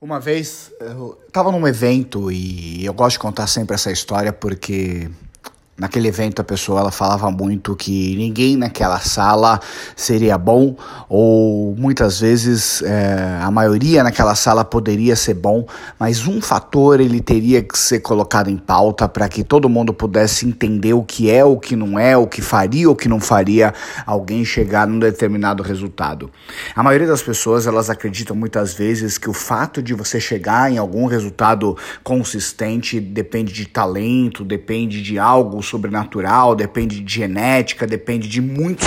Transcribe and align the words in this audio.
Uma 0.00 0.20
vez 0.20 0.70
eu 0.78 1.18
estava 1.26 1.50
num 1.50 1.66
evento 1.66 2.30
e 2.30 2.84
eu 2.84 2.92
gosto 2.92 3.12
de 3.14 3.18
contar 3.18 3.46
sempre 3.46 3.74
essa 3.74 3.90
história 3.90 4.32
porque 4.32 5.10
Naquele 5.78 6.08
evento 6.08 6.40
a 6.40 6.44
pessoa 6.44 6.80
ela 6.80 6.90
falava 6.90 7.30
muito 7.30 7.76
que 7.76 8.16
ninguém 8.16 8.56
naquela 8.56 8.98
sala 8.98 9.60
seria 9.94 10.38
bom 10.38 10.74
ou 11.06 11.76
muitas 11.76 12.18
vezes 12.20 12.80
é, 12.80 13.38
a 13.42 13.50
maioria 13.50 14.02
naquela 14.02 14.34
sala 14.34 14.64
poderia 14.64 15.14
ser 15.14 15.34
bom, 15.34 15.66
mas 15.98 16.26
um 16.26 16.40
fator 16.40 16.98
ele 16.98 17.20
teria 17.20 17.62
que 17.62 17.78
ser 17.78 18.00
colocado 18.00 18.48
em 18.48 18.56
pauta 18.56 19.06
para 19.06 19.28
que 19.28 19.44
todo 19.44 19.68
mundo 19.68 19.92
pudesse 19.92 20.48
entender 20.48 20.94
o 20.94 21.02
que 21.02 21.30
é, 21.30 21.44
o 21.44 21.58
que 21.58 21.76
não 21.76 21.98
é, 21.98 22.16
o 22.16 22.26
que 22.26 22.40
faria 22.40 22.88
ou 22.88 22.96
que 22.96 23.06
não 23.06 23.20
faria 23.20 23.74
alguém 24.06 24.46
chegar 24.46 24.86
num 24.86 24.98
determinado 24.98 25.62
resultado. 25.62 26.30
A 26.74 26.82
maioria 26.82 27.06
das 27.06 27.20
pessoas 27.20 27.66
elas 27.66 27.90
acreditam 27.90 28.34
muitas 28.34 28.72
vezes 28.72 29.18
que 29.18 29.28
o 29.28 29.34
fato 29.34 29.82
de 29.82 29.92
você 29.92 30.18
chegar 30.18 30.72
em 30.72 30.78
algum 30.78 31.04
resultado 31.04 31.76
consistente 32.02 32.98
depende 32.98 33.52
de 33.52 33.66
talento, 33.66 34.42
depende 34.42 35.02
de 35.02 35.18
algo 35.18 35.65
sobrenatural, 35.66 36.54
depende 36.54 37.00
de 37.00 37.12
genética, 37.12 37.86
depende 37.86 38.28
de 38.28 38.40
muitos 38.40 38.86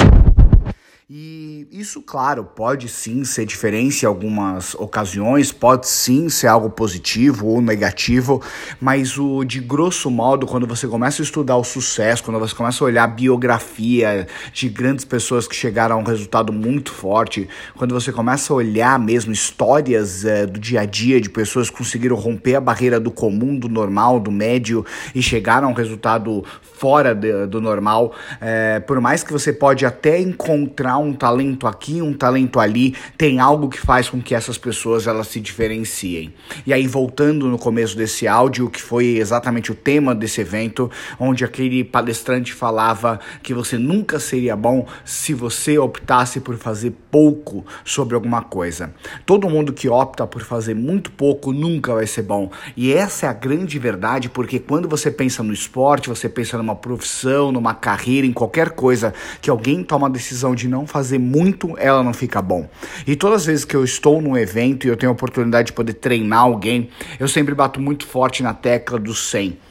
e 1.12 1.68
isso, 1.72 2.04
claro, 2.04 2.44
pode 2.44 2.88
sim 2.88 3.24
ser 3.24 3.44
diferente 3.44 4.04
em 4.04 4.06
algumas 4.06 4.76
ocasiões, 4.76 5.52
pode 5.52 5.88
sim 5.88 6.30
ser 6.30 6.46
algo 6.46 6.70
positivo 6.70 7.48
ou 7.48 7.64
negativo, 7.64 8.40
mas 8.80 9.18
o 9.18 9.44
de 9.44 9.60
grosso 9.60 10.12
modo, 10.12 10.46
quando 10.46 10.68
você 10.68 10.88
começa 10.88 11.24
a 11.24 11.26
estudar 11.26 11.58
o 11.58 11.64
sucesso, 11.64 12.24
quando 12.24 12.38
você 12.38 12.54
começa 12.54 12.84
a 12.84 12.86
olhar 12.86 13.06
a 13.06 13.08
biografia 13.08 14.28
de 14.54 14.70
grandes 14.70 15.04
pessoas 15.04 15.48
que 15.48 15.56
chegaram 15.56 15.96
a 15.96 16.00
um 16.00 16.04
resultado 16.04 16.54
muito 16.54 16.92
forte, 16.92 17.50
quando 17.76 17.92
você 17.92 18.12
começa 18.12 18.54
a 18.54 18.58
olhar 18.58 19.00
mesmo 19.00 19.34
histórias 19.34 20.24
é, 20.24 20.46
do 20.46 20.60
dia 20.60 20.82
a 20.82 20.86
dia 20.86 21.20
de 21.20 21.32
pessoas 21.32 21.72
que 21.72 21.78
conseguiram 21.78 22.18
romper 22.18 22.54
a 22.54 22.62
barreira 22.62 23.00
do 23.00 23.10
comum, 23.10 23.58
do 23.58 23.68
normal, 23.68 24.20
do 24.20 24.30
médio 24.30 24.86
e 25.16 25.24
chegaram 25.24 25.70
a 25.70 25.72
um 25.72 25.74
resultado 25.74 26.46
fora 26.62 27.16
de, 27.16 27.48
do 27.48 27.60
normal, 27.60 28.14
é, 28.40 28.80
por 28.80 29.02
mais 29.02 29.24
que 29.24 29.34
você 29.34 29.52
pode 29.52 29.88
até 29.88 30.20
encontrar 30.20 30.99
um 31.00 31.14
talento 31.14 31.68
aqui, 31.68 32.02
um 32.02 32.14
talento 32.14 32.60
ali, 32.60 32.96
tem 33.18 33.40
algo 33.40 33.70
que 33.70 33.80
faz 33.80 34.10
com 34.10 34.22
que 34.22 34.36
essas 34.36 34.58
pessoas 34.58 35.08
elas 35.08 35.28
se 35.28 35.40
diferenciem. 35.40 36.34
E 36.66 36.74
aí 36.74 36.88
voltando 36.88 37.48
no 37.48 37.58
começo 37.58 37.96
desse 37.98 38.28
áudio, 38.28 38.70
que 38.70 38.82
foi 38.82 39.18
exatamente 39.18 39.72
o 39.72 39.76
tema 39.76 40.14
desse 40.14 40.42
evento, 40.42 40.90
onde 41.20 41.44
aquele 41.44 41.84
palestrante 41.84 42.54
falava 42.54 43.20
que 43.42 43.54
você 43.54 43.78
nunca 43.78 44.20
seria 44.20 44.56
bom 44.56 44.86
se 45.04 45.34
você 45.34 45.78
optasse 45.78 46.40
por 46.40 46.56
fazer 46.58 46.94
pouco 47.12 47.66
sobre 47.84 48.16
alguma 48.16 48.42
coisa. 48.42 48.94
Todo 49.26 49.50
mundo 49.50 49.74
que 49.74 49.90
opta 49.90 50.28
por 50.28 50.42
fazer 50.42 50.76
muito 50.76 51.12
pouco 51.12 51.52
nunca 51.52 51.94
vai 51.94 52.06
ser 52.06 52.24
bom. 52.24 52.52
E 52.76 52.94
essa 52.94 53.26
é 53.26 53.30
a 53.30 53.34
grande 53.34 53.80
verdade, 53.80 54.30
porque 54.30 54.60
quando 54.60 54.88
você 54.88 55.10
pensa 55.10 55.42
no 55.44 55.54
esporte, 55.54 56.10
você 56.10 56.30
pensa 56.30 56.58
numa 56.58 56.76
profissão, 56.76 57.52
numa 57.52 57.74
carreira, 57.74 58.28
em 58.28 58.34
qualquer 58.34 58.72
coisa 58.72 59.14
que 59.42 59.50
alguém 59.50 59.84
toma 59.84 60.08
a 60.08 60.10
decisão 60.10 60.54
de 60.54 60.68
não 60.68 60.86
fazer 60.90 61.20
muito, 61.20 61.76
ela 61.78 62.04
não 62.04 62.14
fica 62.14 62.42
bom. 62.42 62.68
E 63.06 63.16
todas 63.16 63.42
as 63.42 63.46
vezes 63.46 63.66
que 63.66 63.76
eu 63.76 63.84
estou 63.84 64.22
num 64.22 64.38
evento 64.38 64.86
e 64.86 64.90
eu 64.90 64.98
tenho 64.98 65.12
a 65.12 65.14
oportunidade 65.14 65.68
de 65.68 65.74
poder 65.74 65.94
treinar 65.94 66.42
alguém, 66.42 66.90
eu 67.20 67.28
sempre 67.28 67.54
bato 67.56 67.80
muito 67.80 68.06
forte 68.06 68.44
na 68.44 68.54
tecla 68.54 69.00
do 69.00 69.14
100 69.14 69.69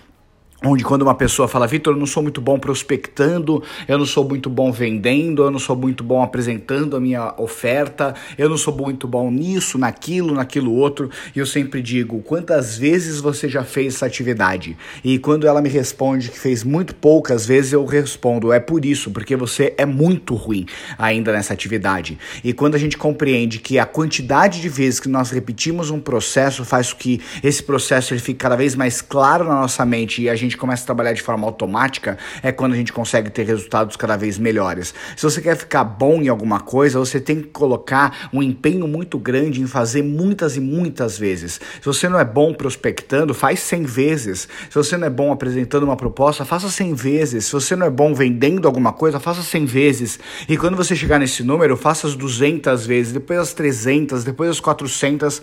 onde 0.65 0.83
quando 0.83 1.03
uma 1.03 1.15
pessoa 1.15 1.47
fala, 1.47 1.69
Vitor, 1.69 1.95
eu 1.95 1.99
não 1.99 2.07
sou 2.07 2.23
muito 2.23 2.41
bom 2.41 2.59
prospectando, 2.59 3.63
eu 3.87 3.97
não 3.97 4.07
sou 4.07 4.29
muito 4.29 4.51
bom 4.51 4.73
vendendo, 4.73 5.45
eu 5.45 5.51
não 5.51 5.59
sou 5.59 5.77
muito 5.77 6.03
bom 6.03 6.21
apresentando 6.21 6.97
a 6.97 7.01
minha 7.01 7.33
oferta, 7.39 8.15
eu 8.37 8.49
não 8.49 8.57
sou 8.57 8.75
muito 8.75 9.07
bom 9.07 9.31
nisso, 9.31 9.79
naquilo, 9.79 10.35
naquilo 10.35 10.75
outro, 10.75 11.11
e 11.35 11.39
eu 11.39 11.47
sempre 11.47 11.81
digo, 11.81 12.21
quantas 12.23 12.77
vezes 12.77 13.21
você 13.21 13.49
já 13.49 13.63
fez 13.63 13.95
essa 13.95 14.07
atividade? 14.07 14.77
E 15.05 15.19
quando 15.19 15.47
ela 15.47 15.63
me 15.63 15.69
responde 15.69 16.29
que 16.29 16.39
fez 16.39 16.65
muito 16.65 16.93
poucas 16.95 17.47
vezes, 17.47 17.73
eu 17.73 17.85
respondo, 17.85 18.53
é 18.53 18.59
por 18.59 18.85
isso, 18.85 19.13
porque 19.13 19.37
você 19.37 19.75
é 19.79 19.87
muito 19.87 20.35
ruim 20.35 20.67
ainda 20.99 21.33
nessa 21.33 21.53
atividade. 21.53 22.19
E 22.43 22.53
quando 22.53 22.75
a 22.75 22.79
gente 22.79 22.97
compreende 22.97 23.61
que 23.61 23.79
a 23.79 23.87
quantidade 23.87 24.61
de 24.61 24.69
vezes 24.69 24.99
que 24.99 25.09
nós 25.09 25.31
repetimos 25.31 25.91
um 25.91 26.01
processo 26.01 26.65
faz 26.65 26.93
com 26.93 26.99
que 26.99 27.21
esse 27.45 27.63
processo 27.63 28.13
ele 28.13 28.21
fique 28.21 28.41
cada 28.41 28.57
vez 28.57 28.75
mais 28.75 29.01
claro 29.01 29.45
na 29.45 29.55
nossa 29.55 29.87
mente 29.87 30.23
e 30.23 30.29
a 30.29 30.35
gente 30.35 30.48
gente 30.49 30.57
começa 30.57 30.83
a 30.83 30.87
trabalhar 30.87 31.13
de 31.13 31.23
forma 31.23 31.47
automática, 31.47 32.19
é 32.43 32.51
quando 32.51 32.73
a 32.73 32.77
gente 32.77 32.93
consegue 32.93 33.31
ter 33.31 33.45
resultados 33.45 33.97
cada 33.97 34.17
vez 34.17 34.39
melhores. 34.39 34.95
Se 35.17 35.23
você 35.23 35.41
quer 35.41 35.57
ficar 35.57 35.85
bom 35.85 36.23
em 36.23 36.29
alguma 36.29 36.61
coisa, 36.61 36.99
você 36.99 37.21
tem 37.21 37.43
que 37.43 37.49
colocar 37.49 38.29
um 38.33 38.43
empenho 38.43 38.89
muito 38.89 39.19
grande 39.19 39.61
em 39.61 39.67
fazer 39.67 40.03
muitas 40.03 40.57
e 40.57 40.61
muitas 40.61 41.19
vezes. 41.19 41.61
Se 41.81 41.85
você 41.85 42.09
não 42.09 42.19
é 42.19 42.25
bom 42.25 42.53
prospectando, 42.55 43.35
faz 43.35 43.61
100 43.61 43.85
vezes. 43.85 44.49
Se 44.69 44.75
você 44.75 44.97
não 44.97 45.07
é 45.07 45.11
bom 45.11 45.33
apresentando 45.33 45.83
uma 45.85 45.97
proposta, 45.97 46.45
faça 46.45 46.69
100 46.69 46.95
vezes. 46.95 47.47
Se 47.47 47.53
você 47.53 47.77
não 47.77 47.87
é 47.87 47.91
bom 47.91 48.15
vendendo 48.15 48.67
alguma 48.67 48.93
coisa, 48.93 49.21
faça 49.21 49.43
100 49.43 49.67
vezes. 49.67 50.19
E 50.49 50.57
quando 50.57 50.77
você 50.77 50.97
chegar 50.97 51.19
nesse 51.19 51.43
número, 51.43 51.77
faça 51.77 52.07
as 52.07 52.15
200 52.15 52.87
vezes, 52.87 53.13
depois 53.13 53.39
as 53.39 53.53
300, 53.53 54.25
depois 54.25 54.51
as 54.51 54.61
400. 54.61 55.43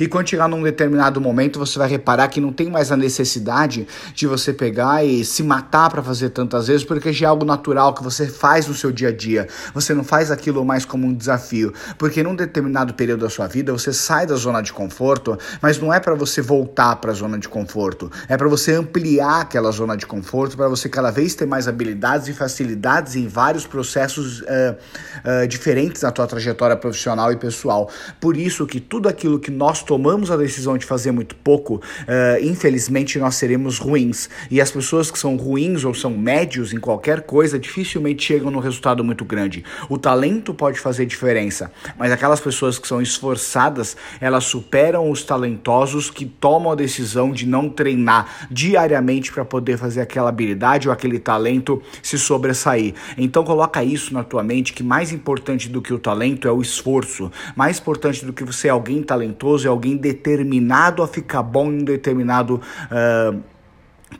E 0.00 0.06
quando 0.06 0.28
chegar 0.28 0.48
num 0.48 0.62
determinado 0.62 1.20
momento, 1.20 1.58
você 1.58 1.78
vai 1.78 1.88
reparar 1.88 2.28
que 2.28 2.40
não 2.40 2.52
tem 2.52 2.70
mais 2.70 2.90
a 2.90 2.96
necessidade 2.96 3.86
de 4.14 4.26
você 4.26 4.45
você 4.46 4.52
pegar 4.52 5.04
e 5.04 5.24
se 5.24 5.42
matar 5.42 5.90
para 5.90 6.02
fazer 6.02 6.30
tantas 6.30 6.68
vezes, 6.68 6.84
porque 6.84 7.12
já 7.12 7.26
é 7.26 7.28
algo 7.28 7.44
natural 7.44 7.92
que 7.92 8.02
você 8.02 8.26
faz 8.28 8.66
no 8.68 8.74
seu 8.74 8.92
dia 8.92 9.08
a 9.08 9.12
dia. 9.12 9.48
Você 9.74 9.92
não 9.92 10.04
faz 10.04 10.30
aquilo 10.30 10.64
mais 10.64 10.84
como 10.84 11.06
um 11.06 11.12
desafio, 11.12 11.72
porque 11.98 12.22
num 12.22 12.36
determinado 12.36 12.94
período 12.94 13.20
da 13.20 13.30
sua 13.30 13.46
vida 13.46 13.72
você 13.72 13.92
sai 13.92 14.26
da 14.26 14.36
zona 14.36 14.60
de 14.60 14.72
conforto, 14.72 15.36
mas 15.60 15.80
não 15.80 15.92
é 15.92 15.98
para 15.98 16.14
você 16.14 16.40
voltar 16.40 16.96
para 16.96 17.10
a 17.10 17.14
zona 17.14 17.38
de 17.38 17.48
conforto, 17.48 18.10
é 18.28 18.36
para 18.36 18.48
você 18.48 18.72
ampliar 18.72 19.40
aquela 19.40 19.70
zona 19.72 19.96
de 19.96 20.06
conforto, 20.06 20.56
para 20.56 20.68
você 20.68 20.88
cada 20.88 21.10
vez 21.10 21.34
ter 21.34 21.46
mais 21.46 21.66
habilidades 21.66 22.28
e 22.28 22.32
facilidades 22.32 23.16
em 23.16 23.26
vários 23.26 23.66
processos 23.66 24.40
uh, 24.42 24.44
uh, 24.44 25.48
diferentes 25.48 26.02
na 26.02 26.12
tua 26.12 26.26
trajetória 26.26 26.76
profissional 26.76 27.32
e 27.32 27.36
pessoal. 27.36 27.90
Por 28.20 28.36
isso 28.36 28.66
que 28.66 28.78
tudo 28.78 29.08
aquilo 29.08 29.40
que 29.40 29.50
nós 29.50 29.82
tomamos 29.82 30.30
a 30.30 30.36
decisão 30.36 30.78
de 30.78 30.86
fazer 30.86 31.10
muito 31.10 31.34
pouco, 31.34 31.76
uh, 31.76 32.42
infelizmente 32.42 33.18
nós 33.18 33.34
seremos 33.34 33.78
ruins. 33.78 34.28
E 34.50 34.60
as 34.60 34.70
pessoas 34.70 35.10
que 35.10 35.18
são 35.18 35.36
ruins 35.36 35.84
ou 35.84 35.94
são 35.94 36.10
médios 36.10 36.72
em 36.72 36.80
qualquer 36.80 37.22
coisa 37.22 37.58
dificilmente 37.58 38.24
chegam 38.24 38.50
no 38.50 38.60
resultado 38.60 39.02
muito 39.04 39.24
grande. 39.24 39.64
O 39.88 39.98
talento 39.98 40.54
pode 40.54 40.78
fazer 40.78 41.06
diferença, 41.06 41.70
mas 41.98 42.12
aquelas 42.12 42.40
pessoas 42.40 42.78
que 42.78 42.86
são 42.86 43.00
esforçadas, 43.00 43.96
elas 44.20 44.44
superam 44.44 45.10
os 45.10 45.22
talentosos 45.22 46.10
que 46.10 46.24
tomam 46.24 46.72
a 46.72 46.74
decisão 46.74 47.32
de 47.32 47.46
não 47.46 47.68
treinar 47.68 48.46
diariamente 48.50 49.32
para 49.32 49.44
poder 49.44 49.78
fazer 49.78 50.00
aquela 50.00 50.28
habilidade 50.28 50.88
ou 50.88 50.92
aquele 50.92 51.18
talento 51.18 51.82
se 52.02 52.18
sobressair. 52.18 52.94
Então 53.16 53.44
coloca 53.44 53.82
isso 53.82 54.12
na 54.12 54.24
tua 54.24 54.42
mente 54.42 54.72
que 54.72 54.82
mais 54.82 55.12
importante 55.12 55.68
do 55.68 55.82
que 55.82 55.92
o 55.92 55.98
talento 55.98 56.48
é 56.48 56.52
o 56.52 56.60
esforço. 56.60 57.30
Mais 57.54 57.78
importante 57.78 58.24
do 58.24 58.32
que 58.32 58.44
você 58.44 58.68
é 58.68 58.70
alguém 58.70 59.02
talentoso 59.02 59.66
é 59.66 59.70
alguém 59.70 59.96
determinado 59.96 61.02
a 61.02 61.08
ficar 61.08 61.42
bom 61.42 61.72
em 61.72 61.80
um 61.80 61.84
determinado 61.84 62.60
uh, 62.90 63.55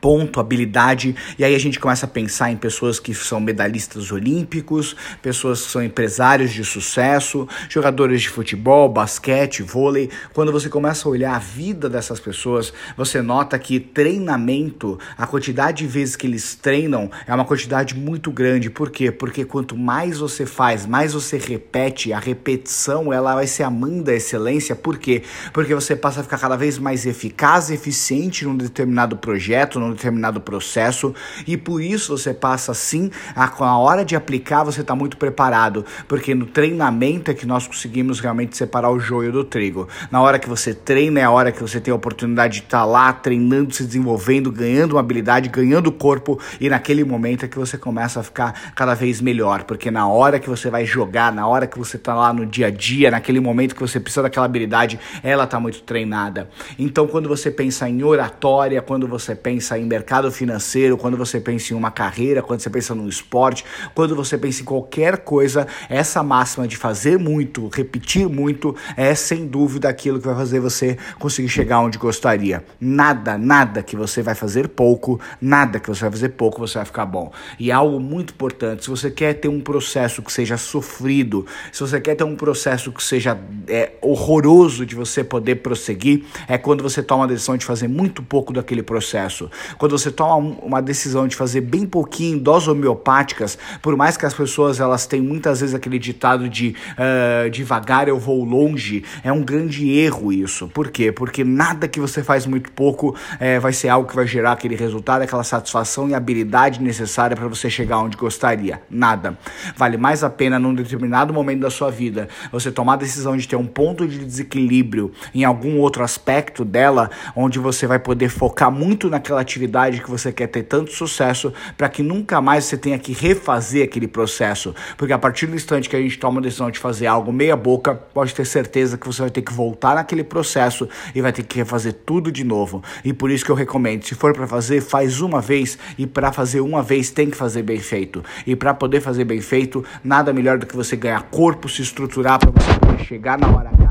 ponto, 0.01 0.41
habilidade, 0.41 1.15
e 1.39 1.45
aí 1.45 1.55
a 1.55 1.59
gente 1.59 1.81
começa 1.81 2.07
a 2.07 2.09
pensar 2.09 2.51
em 2.51 2.57
pessoas 2.57 2.99
que 3.01 3.15
são 3.15 3.41
medalhistas 3.41 4.11
olímpicos, 4.11 4.97
pessoas 5.23 5.63
que 5.63 5.71
são 5.71 5.83
empresários 5.83 6.53
de 6.53 6.65
sucesso, 6.65 7.49
jogadores 7.69 8.23
de 8.23 8.29
futebol, 8.29 8.89
basquete, 8.89 9.63
vôlei. 9.63 10.11
Quando 10.33 10.53
você 10.53 10.69
começa 10.69 11.09
a 11.09 11.11
olhar 11.11 11.35
a 11.35 11.39
vida 11.39 11.89
dessas 11.89 12.21
pessoas, 12.21 12.73
você 12.97 13.23
nota 13.23 13.59
que 13.59 13.81
treinamento, 13.81 14.99
a 15.17 15.27
quantidade 15.27 15.79
de 15.79 15.87
vezes 15.87 16.17
que 16.17 16.27
eles 16.27 16.55
treinam 16.55 17.11
é 17.27 17.35
uma 17.35 17.45
quantidade 17.45 17.95
muito 17.95 18.31
grande. 18.31 18.71
Por 18.71 18.91
quê? 18.91 19.11
Porque 19.11 19.45
quanto 19.45 19.77
mais 19.77 20.19
você 20.19 20.47
faz, 20.47 20.87
mais 20.87 21.13
você 21.13 21.39
repete, 21.39 22.13
a 22.13 22.19
repetição 22.19 23.13
ela 23.13 23.35
vai 23.35 23.47
ser 23.47 23.63
a 23.63 23.71
mãe 23.71 24.03
da 24.03 24.15
excelência. 24.15 24.75
Por 24.75 24.99
quê? 24.99 25.23
Porque 25.53 25.75
você 25.75 25.95
passa 25.95 26.21
a 26.21 26.23
ficar 26.23 26.39
cada 26.39 26.57
vez 26.57 26.79
mais 26.79 27.07
eficaz 27.07 27.71
eficiente 27.71 28.45
num 28.45 28.57
determinado 28.57 29.17
projeto 29.17 29.76
num 29.79 29.93
determinado 29.93 30.41
processo 30.41 31.15
e 31.47 31.57
por 31.57 31.81
isso 31.81 32.17
você 32.17 32.33
passa 32.33 32.73
sim 32.75 33.11
a, 33.35 33.51
a 33.65 33.79
hora 33.79 34.05
de 34.05 34.17
aplicar 34.17 34.65
você 34.65 34.81
está 34.81 34.95
muito 34.95 35.17
preparado, 35.17 35.85
porque 36.09 36.35
no 36.35 36.47
treinamento 36.47 37.31
é 37.31 37.35
que 37.35 37.47
nós 37.47 37.67
conseguimos 37.67 38.21
realmente 38.21 38.57
separar 38.57 38.91
o 38.91 38.99
joio 38.99 39.33
do 39.33 39.45
trigo. 39.45 39.89
Na 40.11 40.21
hora 40.21 40.39
que 40.39 40.49
você 40.49 40.75
treina 40.75 41.21
é 41.21 41.25
a 41.25 41.31
hora 41.31 41.53
que 41.53 41.61
você 41.61 41.81
tem 41.81 41.93
a 41.93 41.95
oportunidade 41.95 42.61
de 42.61 42.65
estar 42.67 42.81
tá 42.81 42.85
lá 42.85 43.13
treinando, 43.13 43.75
se 43.75 43.85
desenvolvendo, 43.85 44.51
ganhando 44.51 44.93
uma 44.93 45.01
habilidade, 45.01 45.49
ganhando 45.49 45.91
corpo 45.91 46.39
e 46.61 46.69
naquele 46.69 47.05
momento 47.05 47.45
é 47.45 47.49
que 47.49 47.59
você 47.59 47.77
começa 47.77 48.21
a 48.21 48.23
ficar 48.23 48.73
cada 48.75 48.95
vez 48.95 49.21
melhor, 49.21 49.65
porque 49.65 49.91
na 49.91 50.09
hora 50.09 50.39
que 50.39 50.49
você 50.49 50.71
vai 50.71 50.85
jogar, 50.85 51.33
na 51.33 51.47
hora 51.47 51.67
que 51.67 51.79
você 51.79 51.97
está 51.97 52.15
lá 52.15 52.33
no 52.33 52.47
dia 52.47 52.69
a 52.69 52.71
dia, 52.71 53.11
naquele 53.11 53.41
momento 53.41 53.75
que 53.75 53.81
você 53.81 53.99
precisa 53.99 54.23
daquela 54.23 54.47
habilidade, 54.47 54.99
ela 55.23 55.45
está 55.45 55.59
muito 55.59 55.83
treinada. 55.83 56.49
Então 56.79 57.07
quando 57.07 57.29
você 57.29 57.51
pensa 57.51 57.89
em 57.89 58.03
oratória, 58.03 58.81
quando 58.83 59.09
você 59.09 59.35
pensa 59.35 59.66
pensa 59.67 59.79
em 59.79 59.85
mercado 59.85 60.31
financeiro, 60.31 60.97
quando 60.97 61.17
você 61.17 61.41
pensa 61.41 61.73
em 61.73 61.77
uma 61.77 61.91
carreira, 61.91 62.43
quando 62.43 62.61
você 62.61 62.71
pensa 62.71 62.95
num 62.95 63.09
esporte, 63.09 63.65
quando 63.95 64.15
você 64.15 64.39
pensa 64.39 64.63
em 64.63 64.65
qualquer 64.65 65.19
coisa, 65.19 65.67
essa 65.89 66.23
máxima 66.23 66.69
de 66.69 66.77
fazer 66.77 67.19
muito, 67.19 67.69
repetir 67.69 68.29
muito, 68.29 68.77
é 68.97 69.15
sem 69.15 69.47
dúvida 69.47 69.89
aquilo 69.89 70.21
que 70.21 70.27
vai 70.27 70.37
fazer 70.37 70.61
você 70.61 70.97
conseguir 71.19 71.49
chegar 71.49 71.81
onde 71.81 71.99
gostaria. 71.99 72.65
Nada, 72.81 73.37
nada 73.37 73.83
que 73.83 73.97
você 73.97 74.23
vai 74.23 74.35
fazer 74.35 74.69
pouco, 74.69 75.21
nada 75.41 75.81
que 75.81 75.89
você 75.89 76.03
vai 76.03 76.11
fazer 76.11 76.29
pouco, 76.31 76.61
você 76.61 76.79
vai 76.79 76.85
ficar 76.85 77.07
bom. 77.07 77.33
E 77.59 77.73
algo 77.73 77.99
muito 77.99 78.33
importante, 78.33 78.85
se 78.85 78.91
você 78.91 79.11
quer 79.11 79.35
ter 79.35 79.49
um 79.49 79.61
processo 79.61 80.23
que 80.23 80.33
seja 80.33 80.57
sofrido, 80.57 81.45
se 81.73 81.81
você 81.81 82.01
quer 82.01 82.15
ter 82.15 82.25
um 82.25 82.37
processo 82.37 82.93
que 82.93 83.03
seja 83.03 83.37
é, 83.67 83.93
horroroso 84.01 84.87
de 84.87 84.95
você 84.95 85.25
poder 85.25 85.57
prosseguir, 85.57 86.25
é 86.47 86.57
quando 86.57 86.83
você 86.83 87.03
toma 87.03 87.25
a 87.25 87.27
decisão 87.27 87.57
de 87.57 87.65
fazer 87.65 87.89
muito 87.89 88.23
pouco 88.23 88.53
daquele 88.53 88.83
processo. 88.83 89.51
Quando 89.79 89.99
você 89.99 90.11
toma 90.11 90.57
uma 90.63 90.81
decisão 90.81 91.27
de 91.27 91.37
fazer 91.37 91.61
bem 91.61 91.87
pouquinho 91.87 92.39
doses 92.39 92.69
homeopáticas, 92.69 93.59
por 93.83 93.97
mais 93.97 94.17
que 94.17 94.27
as 94.27 94.35
pessoas 94.35 94.81
elas 94.81 95.07
tenham 95.07 95.25
muitas 95.25 95.61
vezes 95.61 95.75
aquele 95.75 95.99
ditado 95.99 96.49
de 96.49 96.75
uh, 96.93 97.51
devagar 97.51 98.09
eu 98.09 98.19
vou 98.19 98.45
longe, 98.45 99.05
é 99.23 99.33
um 99.33 99.43
grande 99.43 99.91
erro 99.91 100.33
isso. 100.33 100.69
Por 100.69 100.91
quê? 100.91 101.13
Porque 101.13 101.45
nada 101.45 101.89
que 101.89 102.01
você 102.01 102.23
faz 102.23 102.47
muito 102.47 102.71
pouco 102.73 103.15
é, 103.39 103.59
vai 103.59 103.73
ser 103.73 103.89
algo 103.89 104.09
que 104.09 104.17
vai 104.17 104.27
gerar 104.27 104.53
aquele 104.53 104.77
resultado, 104.77 105.23
aquela 105.23 105.45
satisfação 105.45 106.09
e 106.09 106.15
habilidade 106.15 106.83
necessária 106.83 107.37
para 107.37 107.49
você 107.49 107.69
chegar 107.71 107.99
onde 107.99 108.17
gostaria. 108.17 108.81
Nada. 108.91 109.39
Vale 109.77 109.97
mais 109.97 110.23
a 110.23 110.31
pena 110.31 110.59
num 110.59 110.75
determinado 110.75 111.33
momento 111.33 111.61
da 111.61 111.71
sua 111.71 111.91
vida 111.91 112.29
você 112.53 112.71
tomar 112.71 112.95
a 112.95 112.97
decisão 112.97 113.37
de 113.37 113.47
ter 113.47 113.57
um 113.57 113.67
ponto 113.67 114.07
de 114.07 114.25
desequilíbrio 114.25 115.13
em 115.35 115.45
algum 115.45 115.79
outro 115.79 116.03
aspecto 116.03 116.65
dela, 116.65 117.11
onde 117.35 117.59
você 117.59 117.87
vai 117.87 117.99
poder 117.99 118.29
focar 118.29 118.71
muito 118.71 119.09
naquela 119.09 119.45
atividade 119.47 120.03
que 120.03 120.11
você 120.11 120.33
quer 120.33 120.49
ter 120.49 120.65
tanto 120.65 120.93
sucesso, 120.93 121.53
para 121.77 121.89
que 121.89 122.03
nunca 122.03 122.41
mais 122.41 122.65
você 122.65 122.77
tenha 122.77 122.99
que 122.99 123.13
refazer 123.13 123.85
aquele 123.85 124.09
processo. 124.09 124.75
Porque 124.97 125.13
a 125.13 125.19
partir 125.19 125.47
do 125.47 125.55
instante 125.55 125.89
que 125.89 125.97
a 125.97 126.01
gente 126.01 126.19
toma 126.19 126.41
a 126.41 126.43
decisão 126.43 126.71
de 126.71 126.79
fazer 126.79 127.07
algo 127.07 127.33
meia 127.33 127.57
boca, 127.57 127.95
pode 127.95 128.35
ter 128.35 128.45
certeza 128.45 128.99
que 128.99 129.07
você 129.07 129.23
vai 129.23 129.31
ter 129.31 129.43
que 129.43 129.53
voltar 129.53 129.95
naquele 129.95 130.25
processo 130.25 130.89
e 131.15 131.23
vai 131.23 131.33
ter 131.33 131.45
que 131.45 131.57
refazer 131.57 131.95
tudo 132.05 132.31
de 132.31 132.45
novo. 132.45 132.83
E 133.05 133.13
por 133.13 133.31
isso 133.31 133.45
que 133.45 133.51
eu 133.51 133.57
recomendo, 133.57 134.05
se 134.05 134.15
for 134.15 134.35
para 134.35 134.47
fazer, 134.47 134.81
faz 134.81 135.21
uma 135.21 135.41
vez 135.41 135.79
e 135.97 136.07
para 136.07 136.33
fazer 136.33 136.61
uma 136.61 136.83
vez 136.83 137.11
tem 137.11 137.31
que 137.31 137.37
fazer 137.37 137.63
bem 137.63 137.79
feito. 137.79 138.23
E 138.47 138.57
para 138.57 138.75
poder 138.75 139.01
fazer 139.01 139.25
bem 139.25 139.41
feito, 139.41 139.85
nada 140.03 140.33
melhor 140.33 140.59
do 140.59 140.67
que 140.67 140.77
você 140.77 140.97
ganhar 140.97 141.23
corpo, 141.31 141.69
se 141.69 141.83
estruturar 141.83 142.39
para 142.39 142.51
você 142.51 142.79
poder 142.79 143.05
chegar 143.05 143.39
na 143.39 143.49
hora 143.49 143.69
H 143.71 143.87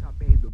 sabendo 0.00 0.52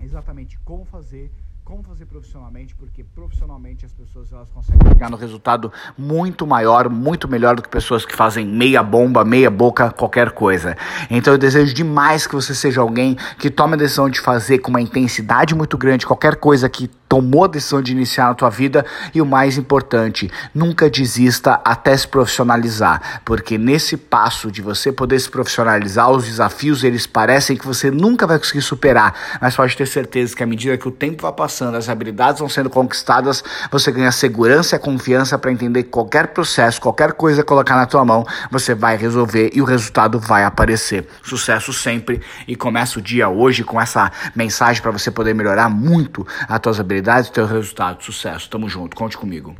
exatamente 0.00 0.58
como 0.64 0.84
fazer 0.84 1.30
como 1.70 1.84
fazer 1.84 2.04
profissionalmente, 2.04 2.74
porque 2.74 3.04
profissionalmente 3.04 3.86
as 3.86 3.92
pessoas 3.92 4.32
elas 4.32 4.50
conseguem 4.50 4.88
chegar 4.88 5.08
no 5.08 5.16
resultado 5.16 5.72
muito 5.96 6.44
maior, 6.44 6.90
muito 6.90 7.28
melhor 7.28 7.54
do 7.54 7.62
que 7.62 7.68
pessoas 7.68 8.04
que 8.04 8.16
fazem 8.16 8.44
meia 8.44 8.82
bomba, 8.82 9.24
meia 9.24 9.48
boca, 9.48 9.88
qualquer 9.92 10.32
coisa. 10.32 10.76
Então 11.08 11.32
eu 11.32 11.38
desejo 11.38 11.72
demais 11.72 12.26
que 12.26 12.34
você 12.34 12.56
seja 12.56 12.80
alguém 12.80 13.16
que 13.38 13.48
tome 13.48 13.74
a 13.74 13.76
decisão 13.76 14.10
de 14.10 14.20
fazer 14.20 14.58
com 14.58 14.70
uma 14.70 14.80
intensidade 14.80 15.54
muito 15.54 15.78
grande 15.78 16.04
qualquer 16.04 16.34
coisa 16.34 16.68
que 16.68 16.90
tomou 17.10 17.42
a 17.42 17.48
decisão 17.48 17.82
de 17.82 17.90
iniciar 17.90 18.28
na 18.28 18.34
tua 18.34 18.48
vida 18.48 18.86
e 19.12 19.20
o 19.20 19.26
mais 19.26 19.58
importante, 19.58 20.30
nunca 20.54 20.88
desista 20.88 21.60
até 21.64 21.96
se 21.96 22.06
profissionalizar, 22.06 23.20
porque 23.24 23.58
nesse 23.58 23.96
passo 23.96 24.48
de 24.48 24.62
você 24.62 24.92
poder 24.92 25.18
se 25.18 25.28
profissionalizar, 25.28 26.08
os 26.08 26.24
desafios 26.24 26.84
eles 26.84 27.08
parecem 27.08 27.56
que 27.56 27.66
você 27.66 27.90
nunca 27.90 28.28
vai 28.28 28.38
conseguir 28.38 28.62
superar, 28.62 29.12
mas 29.40 29.56
pode 29.56 29.76
ter 29.76 29.86
certeza 29.86 30.36
que 30.36 30.44
à 30.44 30.46
medida 30.46 30.78
que 30.78 30.86
o 30.86 30.92
tempo 30.92 31.22
vai 31.22 31.32
passando, 31.32 31.76
as 31.76 31.88
habilidades 31.88 32.38
vão 32.38 32.48
sendo 32.48 32.70
conquistadas, 32.70 33.42
você 33.72 33.90
ganha 33.90 34.12
segurança 34.12 34.76
e 34.76 34.78
confiança 34.78 35.36
para 35.36 35.50
entender 35.50 35.82
que 35.82 35.90
qualquer 35.90 36.28
processo, 36.28 36.80
qualquer 36.80 37.14
coisa 37.14 37.42
colocar 37.42 37.74
na 37.74 37.86
tua 37.86 38.04
mão, 38.04 38.24
você 38.52 38.72
vai 38.72 38.96
resolver 38.96 39.50
e 39.52 39.60
o 39.60 39.64
resultado 39.64 40.20
vai 40.20 40.44
aparecer. 40.44 41.08
Sucesso 41.24 41.72
sempre 41.72 42.20
e 42.46 42.54
começa 42.54 43.00
o 43.00 43.02
dia 43.02 43.28
hoje 43.28 43.64
com 43.64 43.80
essa 43.80 44.12
mensagem 44.32 44.80
para 44.80 44.92
você 44.92 45.10
poder 45.10 45.34
melhorar 45.34 45.68
muito 45.68 46.24
as 46.48 46.60
tuas 46.60 46.78
habilidades 46.78 46.99
habilidades 47.00 47.28
e 47.28 47.32
teu 47.32 47.46
resultado. 47.46 48.02
Sucesso. 48.02 48.48
Tamo 48.48 48.68
junto. 48.68 48.94
Conte 48.94 49.16
comigo. 49.16 49.56